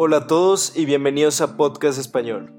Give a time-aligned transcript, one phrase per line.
[0.00, 2.54] Hola a todos y bienvenidos a Podcast Español.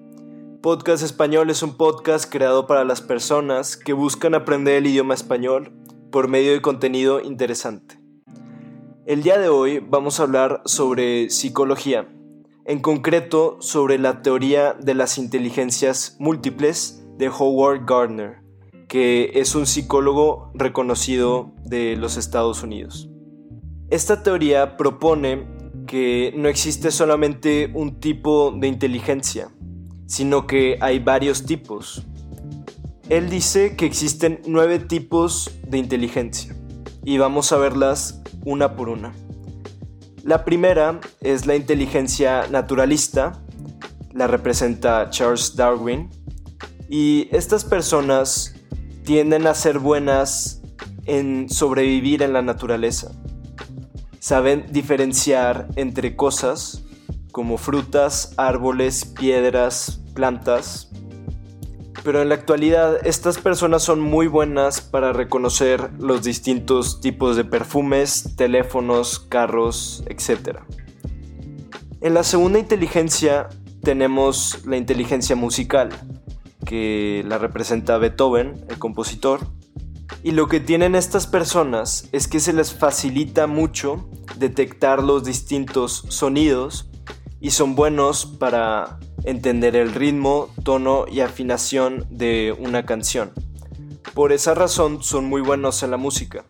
[0.62, 5.72] Podcast Español es un podcast creado para las personas que buscan aprender el idioma español
[6.12, 7.98] por medio de contenido interesante.
[9.06, 12.14] El día de hoy vamos a hablar sobre psicología,
[12.66, 18.42] en concreto sobre la teoría de las inteligencias múltiples de Howard Gardner,
[18.90, 23.10] que es un psicólogo reconocido de los Estados Unidos.
[23.90, 25.59] Esta teoría propone
[25.90, 29.50] que no existe solamente un tipo de inteligencia,
[30.06, 32.04] sino que hay varios tipos.
[33.10, 36.56] Él dice que existen nueve tipos de inteligencia
[37.04, 39.16] y vamos a verlas una por una.
[40.24, 43.42] La primera es la inteligencia naturalista,
[44.14, 46.12] la representa Charles Darwin,
[46.88, 48.54] y estas personas
[49.06, 50.62] tienden a ser buenas
[51.08, 53.12] en sobrevivir en la naturaleza
[54.20, 56.84] saben diferenciar entre cosas
[57.32, 60.90] como frutas, árboles, piedras, plantas.
[62.04, 67.46] Pero en la actualidad estas personas son muy buenas para reconocer los distintos tipos de
[67.46, 70.60] perfumes, teléfonos, carros, etc.
[72.02, 73.50] En la segunda inteligencia
[73.84, 75.90] tenemos la inteligencia musical,
[76.66, 79.42] que la representa Beethoven, el compositor,
[80.24, 86.06] y lo que tienen estas personas es que se les facilita mucho detectar los distintos
[86.10, 86.90] sonidos
[87.40, 93.32] y son buenos para entender el ritmo, tono y afinación de una canción.
[94.14, 96.46] Por esa razón son muy buenos en la música.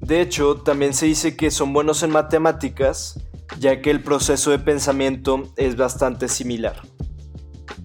[0.00, 3.20] De hecho, también se dice que son buenos en matemáticas,
[3.58, 6.82] ya que el proceso de pensamiento es bastante similar.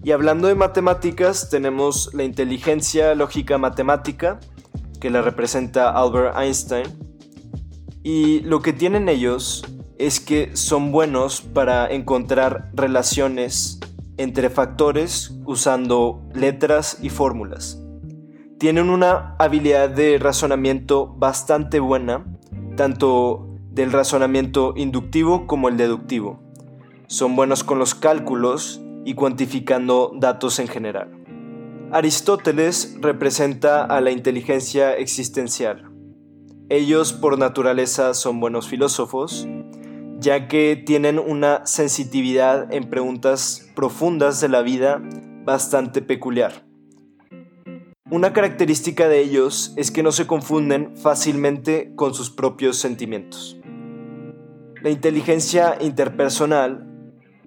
[0.04, 4.40] Y hablando de matemáticas, tenemos la inteligencia lógica matemática,
[5.02, 6.86] que la representa Albert Einstein.
[8.04, 9.64] Y lo que tienen ellos
[9.98, 13.80] es que son buenos para encontrar relaciones
[14.16, 17.82] entre factores usando letras y fórmulas.
[18.60, 22.24] Tienen una habilidad de razonamiento bastante buena,
[22.76, 26.40] tanto del razonamiento inductivo como el deductivo.
[27.08, 31.21] Son buenos con los cálculos y cuantificando datos en general.
[31.94, 35.92] Aristóteles representa a la inteligencia existencial.
[36.70, 39.46] Ellos por naturaleza son buenos filósofos,
[40.18, 45.02] ya que tienen una sensitividad en preguntas profundas de la vida
[45.44, 46.64] bastante peculiar.
[48.10, 53.58] Una característica de ellos es que no se confunden fácilmente con sus propios sentimientos.
[54.80, 56.91] La inteligencia interpersonal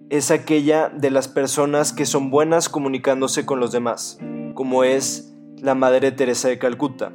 [0.10, 4.20] es aquella de las personas que son buenas comunicándose con los demás,
[4.54, 7.12] como es la Madre Teresa de Calcuta.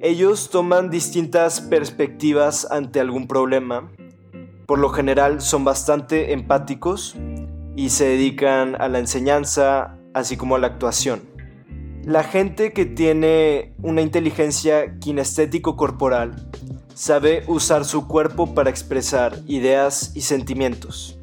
[0.00, 3.90] Ellos toman distintas perspectivas ante algún problema,
[4.66, 7.16] por lo general son bastante empáticos
[7.74, 11.22] y se dedican a la enseñanza, así como a la actuación.
[12.04, 16.48] La gente que tiene una inteligencia kinestético corporal
[16.94, 21.21] sabe usar su cuerpo para expresar ideas y sentimientos.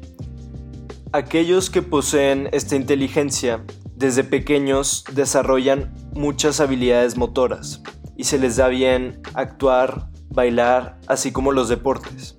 [1.12, 3.64] Aquellos que poseen esta inteligencia
[3.96, 7.82] desde pequeños desarrollan muchas habilidades motoras
[8.16, 12.36] y se les da bien actuar, bailar, así como los deportes.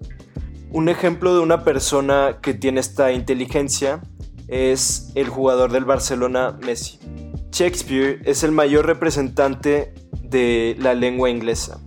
[0.72, 4.02] Un ejemplo de una persona que tiene esta inteligencia
[4.48, 6.98] es el jugador del Barcelona Messi.
[7.52, 9.94] Shakespeare es el mayor representante
[10.24, 11.82] de la lengua inglesa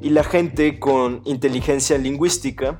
[0.00, 2.78] y la gente con inteligencia lingüística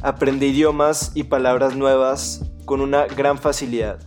[0.00, 4.00] aprende idiomas y palabras nuevas con una gran facilidad.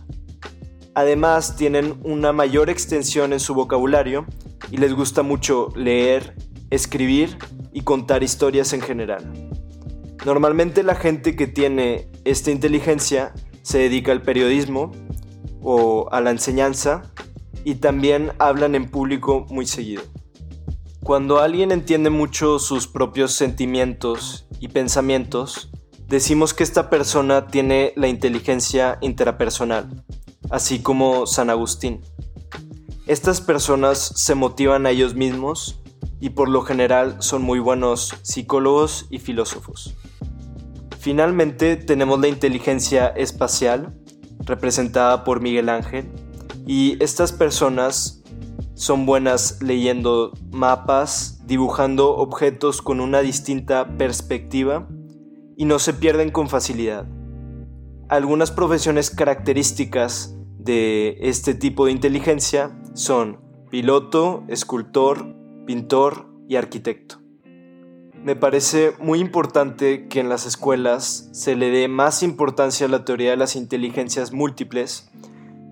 [0.94, 4.26] Además tienen una mayor extensión en su vocabulario
[4.70, 6.34] y les gusta mucho leer,
[6.70, 7.36] escribir
[7.72, 9.32] y contar historias en general.
[10.24, 14.90] Normalmente la gente que tiene esta inteligencia se dedica al periodismo
[15.60, 17.02] o a la enseñanza
[17.64, 20.02] y también hablan en público muy seguido.
[21.02, 25.70] Cuando alguien entiende mucho sus propios sentimientos y pensamientos,
[26.08, 30.04] Decimos que esta persona tiene la inteligencia intrapersonal,
[30.50, 32.00] así como San Agustín.
[33.08, 35.82] Estas personas se motivan a ellos mismos
[36.20, 39.96] y por lo general son muy buenos psicólogos y filósofos.
[41.00, 43.92] Finalmente tenemos la inteligencia espacial,
[44.44, 46.08] representada por Miguel Ángel,
[46.68, 48.22] y estas personas
[48.74, 54.86] son buenas leyendo mapas, dibujando objetos con una distinta perspectiva
[55.56, 57.06] y no se pierden con facilidad.
[58.08, 65.34] Algunas profesiones características de este tipo de inteligencia son piloto, escultor,
[65.66, 67.20] pintor y arquitecto.
[68.22, 73.04] Me parece muy importante que en las escuelas se le dé más importancia a la
[73.04, 75.10] teoría de las inteligencias múltiples,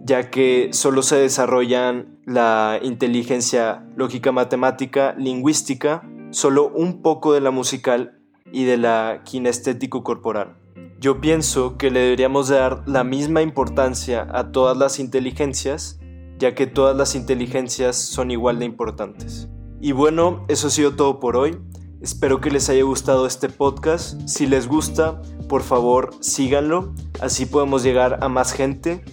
[0.05, 7.51] ya que solo se desarrollan la inteligencia lógica matemática, lingüística, solo un poco de la
[7.51, 8.14] musical
[8.55, 10.57] y de la kinestético corporal.
[11.01, 15.99] Yo pienso que le deberíamos dar la misma importancia a todas las inteligencias,
[16.39, 19.49] ya que todas las inteligencias son igual de importantes.
[19.81, 21.59] Y bueno, eso ha sido todo por hoy.
[22.01, 24.21] Espero que les haya gustado este podcast.
[24.27, 26.95] Si les gusta, por favor síganlo.
[27.21, 29.05] Así podemos llegar a más gente.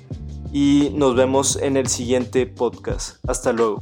[0.54, 3.18] Y nos vemos en el siguiente podcast.
[3.28, 3.80] Hasta luego.